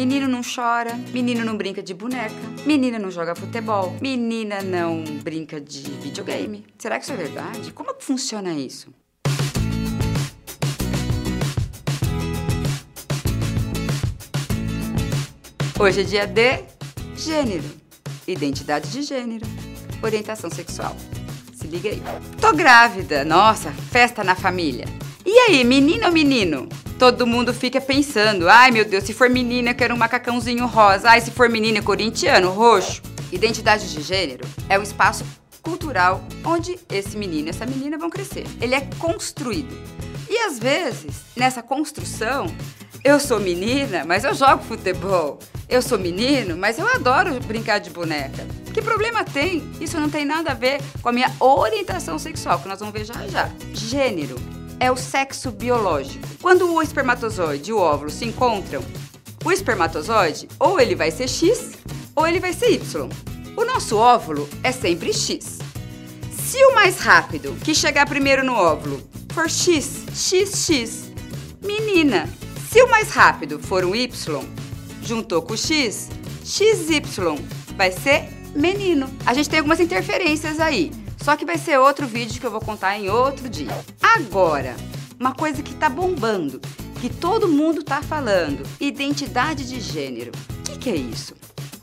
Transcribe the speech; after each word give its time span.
Menino 0.00 0.26
não 0.26 0.40
chora, 0.40 0.94
menino 1.12 1.44
não 1.44 1.58
brinca 1.58 1.82
de 1.82 1.92
boneca, 1.92 2.34
menina 2.64 2.98
não 2.98 3.10
joga 3.10 3.34
futebol, 3.34 3.94
menina 4.00 4.62
não 4.62 5.04
brinca 5.04 5.60
de 5.60 5.82
videogame. 5.82 6.64
Será 6.78 6.96
que 6.96 7.04
isso 7.04 7.12
é 7.12 7.16
verdade? 7.16 7.70
Como 7.70 7.94
funciona 8.00 8.50
isso? 8.54 8.94
Hoje 15.78 16.00
é 16.00 16.04
dia 16.04 16.26
de 16.26 16.64
gênero, 17.14 17.70
identidade 18.26 18.90
de 18.90 19.02
gênero, 19.02 19.46
orientação 20.02 20.48
sexual. 20.48 20.96
Se 21.52 21.66
liga 21.66 21.90
aí. 21.90 22.02
Tô 22.40 22.54
grávida, 22.54 23.22
nossa, 23.22 23.70
festa 23.70 24.24
na 24.24 24.34
família. 24.34 24.86
E 25.26 25.38
aí, 25.40 25.62
menina 25.62 26.06
ou 26.06 26.12
menino? 26.14 26.70
Todo 27.00 27.26
mundo 27.26 27.54
fica 27.54 27.80
pensando, 27.80 28.46
ai 28.46 28.70
meu 28.70 28.84
Deus, 28.84 29.04
se 29.04 29.14
for 29.14 29.30
menina 29.30 29.70
eu 29.70 29.74
quero 29.74 29.94
um 29.94 29.96
macacãozinho 29.96 30.66
rosa, 30.66 31.08
ai 31.08 31.22
se 31.22 31.30
for 31.30 31.48
menino 31.48 31.78
é 31.78 31.80
corintiano, 31.80 32.50
roxo. 32.50 33.00
Identidade 33.32 33.90
de 33.90 34.02
gênero 34.02 34.46
é 34.68 34.78
o 34.78 34.82
espaço 34.82 35.24
cultural 35.62 36.22
onde 36.44 36.78
esse 36.90 37.16
menino 37.16 37.46
e 37.46 37.50
essa 37.50 37.64
menina 37.64 37.96
vão 37.96 38.10
crescer. 38.10 38.44
Ele 38.60 38.74
é 38.74 38.82
construído. 38.98 39.74
E 40.28 40.36
às 40.40 40.58
vezes, 40.58 41.22
nessa 41.34 41.62
construção, 41.62 42.54
eu 43.02 43.18
sou 43.18 43.40
menina, 43.40 44.04
mas 44.04 44.22
eu 44.22 44.34
jogo 44.34 44.62
futebol. 44.62 45.38
Eu 45.70 45.80
sou 45.80 45.98
menino, 45.98 46.54
mas 46.54 46.78
eu 46.78 46.86
adoro 46.86 47.40
brincar 47.40 47.78
de 47.78 47.88
boneca. 47.88 48.46
Que 48.74 48.82
problema 48.82 49.24
tem? 49.24 49.66
Isso 49.80 49.98
não 49.98 50.10
tem 50.10 50.26
nada 50.26 50.50
a 50.50 50.54
ver 50.54 50.82
com 51.00 51.08
a 51.08 51.12
minha 51.12 51.32
orientação 51.40 52.18
sexual, 52.18 52.58
que 52.58 52.68
nós 52.68 52.78
vamos 52.78 52.92
ver 52.92 53.06
já 53.06 53.26
já. 53.26 53.50
Gênero 53.72 54.59
é 54.80 54.90
o 54.90 54.96
sexo 54.96 55.50
biológico. 55.52 56.26
Quando 56.40 56.72
o 56.72 56.82
espermatozoide 56.82 57.70
e 57.70 57.72
o 57.72 57.78
óvulo 57.78 58.10
se 58.10 58.24
encontram, 58.24 58.82
o 59.44 59.52
espermatozoide 59.52 60.48
ou 60.58 60.80
ele 60.80 60.94
vai 60.94 61.10
ser 61.10 61.28
X 61.28 61.72
ou 62.16 62.26
ele 62.26 62.40
vai 62.40 62.52
ser 62.52 62.70
Y. 62.72 63.08
O 63.56 63.64
nosso 63.64 63.96
óvulo 63.96 64.48
é 64.62 64.72
sempre 64.72 65.12
X. 65.12 65.58
Se 66.32 66.64
o 66.64 66.74
mais 66.74 66.98
rápido 66.98 67.54
que 67.62 67.74
chegar 67.74 68.08
primeiro 68.08 68.42
no 68.42 68.54
óvulo 68.54 69.00
for 69.32 69.48
X, 69.48 70.04
XX, 70.12 71.10
menina. 71.62 72.28
Se 72.70 72.82
o 72.82 72.88
mais 72.88 73.10
rápido 73.10 73.58
for 73.58 73.84
um 73.84 73.94
Y, 73.94 74.42
juntou 75.02 75.42
com 75.42 75.54
o 75.54 75.56
X, 75.56 76.08
XY 76.44 77.02
vai 77.76 77.92
ser 77.92 78.28
menino. 78.54 79.08
A 79.26 79.34
gente 79.34 79.48
tem 79.48 79.58
algumas 79.58 79.80
interferências 79.80 80.58
aí, 80.58 80.90
só 81.22 81.36
que 81.36 81.44
vai 81.44 81.58
ser 81.58 81.78
outro 81.78 82.06
vídeo 82.06 82.40
que 82.40 82.46
eu 82.46 82.50
vou 82.50 82.60
contar 82.60 82.98
em 82.98 83.10
outro 83.10 83.48
dia. 83.48 83.76
Agora, 84.02 84.74
uma 85.18 85.34
coisa 85.34 85.62
que 85.62 85.74
tá 85.74 85.88
bombando, 85.88 86.60
que 87.00 87.10
todo 87.10 87.48
mundo 87.48 87.82
tá 87.82 88.02
falando, 88.02 88.66
identidade 88.80 89.68
de 89.68 89.80
gênero. 89.80 90.32
O 90.60 90.62
que, 90.62 90.78
que 90.78 90.90
é 90.90 90.96
isso? 90.96 91.34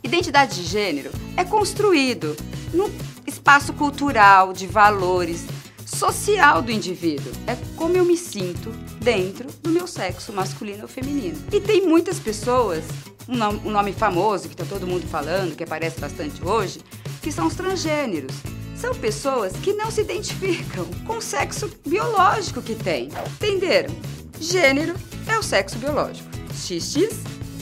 Identidade 0.03 0.55
de 0.55 0.63
gênero 0.63 1.11
é 1.35 1.43
construído 1.43 2.35
no 2.73 2.91
espaço 3.25 3.73
cultural, 3.73 4.53
de 4.53 4.65
valores, 4.65 5.45
social 5.85 6.61
do 6.61 6.71
indivíduo. 6.71 7.31
É 7.45 7.55
como 7.75 7.95
eu 7.95 8.05
me 8.05 8.17
sinto 8.17 8.71
dentro 8.99 9.47
do 9.61 9.69
meu 9.69 9.87
sexo 9.87 10.33
masculino 10.33 10.83
ou 10.83 10.87
feminino. 10.87 11.37
E 11.51 11.59
tem 11.59 11.85
muitas 11.85 12.19
pessoas, 12.19 12.83
um 13.27 13.35
nome, 13.35 13.61
um 13.65 13.71
nome 13.71 13.93
famoso 13.93 14.47
que 14.47 14.53
está 14.53 14.65
todo 14.65 14.87
mundo 14.87 15.07
falando, 15.07 15.55
que 15.55 15.63
aparece 15.63 15.99
bastante 15.99 16.43
hoje, 16.43 16.79
que 17.21 17.31
são 17.31 17.47
os 17.47 17.55
transgêneros. 17.55 18.35
São 18.79 18.93
pessoas 18.93 19.53
que 19.53 19.73
não 19.73 19.89
se 19.89 20.01
identificam 20.01 20.85
com 21.05 21.17
o 21.17 21.21
sexo 21.21 21.69
biológico 21.85 22.61
que 22.61 22.75
têm. 22.75 23.09
Entenderam? 23.35 23.93
Gênero 24.39 24.93
é 25.27 25.37
o 25.37 25.41
sexo 25.41 25.79
biológico. 25.79 26.29
XX, 26.53 27.09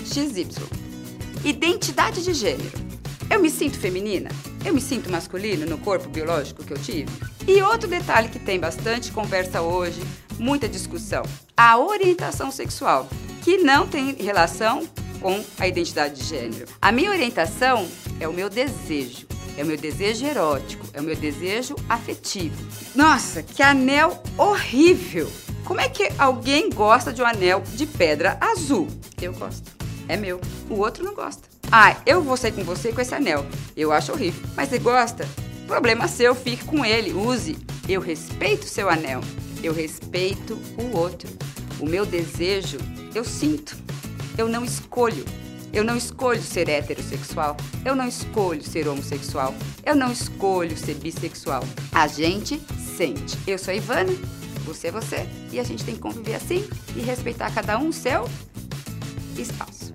XY. 0.04 0.48
Identidade 1.46 2.22
de 2.22 2.34
gênero. 2.34 2.86
Eu 3.30 3.42
me 3.42 3.50
sinto 3.50 3.80
feminina? 3.80 4.30
Eu 4.66 4.74
me 4.74 4.82
sinto 4.82 5.10
masculino 5.10 5.66
no 5.66 5.78
corpo 5.78 6.10
biológico 6.10 6.66
que 6.66 6.74
eu 6.74 6.78
tive? 6.78 7.10
E 7.48 7.62
outro 7.62 7.88
detalhe 7.88 8.28
que 8.28 8.40
tem 8.40 8.60
bastante 8.60 9.12
conversa 9.12 9.62
hoje, 9.62 10.02
muita 10.38 10.68
discussão: 10.68 11.24
a 11.56 11.78
orientação 11.78 12.52
sexual, 12.52 13.08
que 13.42 13.60
não 13.60 13.88
tem 13.88 14.16
relação 14.16 14.86
com 15.22 15.42
a 15.58 15.68
identidade 15.68 16.16
de 16.16 16.24
gênero. 16.26 16.66
A 16.82 16.92
minha 16.92 17.10
orientação 17.10 17.88
é 18.20 18.28
o 18.28 18.34
meu 18.34 18.50
desejo. 18.50 19.35
É 19.58 19.64
o 19.64 19.66
meu 19.66 19.78
desejo 19.78 20.26
erótico, 20.26 20.86
é 20.94 21.00
o 21.00 21.04
meu 21.04 21.16
desejo 21.16 21.76
afetivo. 21.88 22.56
Nossa, 22.94 23.42
que 23.42 23.64
anel 23.64 24.22
horrível! 24.38 25.32
Como 25.66 25.82
é 25.82 25.90
que 25.90 26.10
alguém 26.18 26.70
gosta 26.70 27.12
de 27.12 27.22
um 27.22 27.26
anel 27.26 27.64
de 27.74 27.86
pedra 27.86 28.38
azul? 28.40 28.88
Eu 29.20 29.34
gosto. 29.34 29.72
É 30.08 30.16
meu. 30.16 30.40
O 30.70 30.76
outro 30.76 31.04
não 31.04 31.16
gosta. 31.16 31.48
Ah, 31.72 31.98
eu 32.06 32.22
vou 32.22 32.38
sair 32.38 32.52
com 32.52 32.64
você 32.64 32.94
com 32.94 33.02
esse 33.02 33.16
anel. 33.16 33.46
Eu 33.76 33.92
acho 33.92 34.12
horrível. 34.12 34.48
Mas 34.56 34.70
você 34.70 34.78
gosta? 34.78 35.28
Problema 35.68 36.08
seu, 36.08 36.36
fique 36.36 36.64
com 36.66 36.86
ele, 36.86 37.12
use. 37.12 37.58
Eu 37.90 38.00
respeito 38.00 38.66
seu 38.66 38.90
anel. 38.90 39.22
Eu 39.64 39.74
respeito 39.74 40.60
o 40.78 40.96
outro. 40.96 41.30
O 41.80 41.88
meu 41.88 42.06
desejo, 42.06 42.78
eu 43.16 43.24
sinto. 43.24 43.76
Eu 44.38 44.48
não 44.48 44.64
escolho. 44.64 45.26
Eu 45.76 45.84
não 45.84 45.98
escolho 45.98 46.42
ser 46.42 46.70
heterossexual. 46.70 47.58
Eu 47.84 47.98
não 47.98 48.08
escolho 48.08 48.64
ser 48.64 48.88
homossexual. 48.88 49.54
Eu 49.86 49.94
não 49.94 50.10
escolho 50.10 50.78
ser 50.78 50.94
bissexual. 50.96 51.66
A 51.92 52.08
gente 52.08 52.62
sente. 52.96 53.38
Eu 53.46 53.60
sou 53.60 53.74
a 53.74 53.76
Ivana, 53.76 54.14
você 54.64 54.88
é 54.88 54.92
você. 54.92 55.28
E 55.52 55.60
a 55.60 55.64
gente 55.64 55.84
tem 55.84 55.96
que 55.96 56.00
conviver 56.00 56.36
assim 56.36 56.66
e 56.96 57.02
respeitar 57.02 57.54
cada 57.54 57.78
um 57.78 57.90
o 57.90 57.94
seu 57.94 58.24
espaço. 59.38 59.92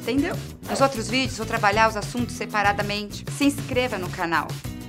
Entendeu? 0.00 0.36
Nos 0.70 0.80
outros 0.80 1.08
vídeos 1.08 1.36
vou 1.36 1.46
trabalhar 1.46 1.88
os 1.88 1.96
assuntos 1.96 2.36
separadamente. 2.36 3.24
Se 3.36 3.44
inscreva 3.44 3.98
no 3.98 4.08
canal, 4.10 4.46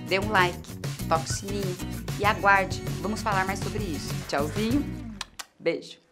dê 0.08 0.20
um 0.20 0.30
like, 0.30 0.78
toque 1.10 1.28
o 1.28 1.34
sininho 1.34 1.76
e 2.20 2.24
aguarde. 2.24 2.84
Vamos 3.02 3.20
falar 3.20 3.48
mais 3.48 3.58
sobre 3.58 3.84
isso. 3.84 4.14
Tchauzinho, 4.28 4.86
beijo. 5.60 6.05